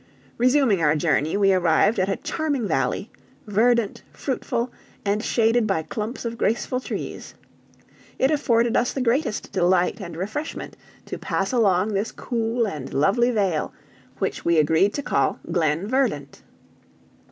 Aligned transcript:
Resuming 0.39 0.81
our 0.81 0.95
journey, 0.95 1.37
we 1.37 1.53
arrived 1.53 1.99
at 1.99 2.09
a 2.09 2.15
charming 2.15 2.67
valley, 2.67 3.11
verdant, 3.45 4.01
fruitful, 4.11 4.71
and 5.05 5.23
shaded 5.23 5.67
by 5.67 5.83
clumps 5.83 6.25
of 6.25 6.39
graceful 6.39 6.79
trees. 6.79 7.35
It 8.17 8.31
afforded 8.31 8.75
us 8.75 8.93
the 8.93 9.01
greatest 9.01 9.51
delight 9.51 10.01
and 10.01 10.17
refreshment 10.17 10.75
to 11.05 11.19
pass 11.19 11.51
along 11.51 11.89
this 11.93 12.11
cool 12.11 12.67
and 12.67 12.91
lovely 12.91 13.29
vale, 13.29 13.73
which 14.17 14.43
we 14.43 14.57
agreed 14.57 14.95
to 14.95 15.03
call 15.03 15.37
Glen 15.51 15.85
Verdant. 15.87 16.41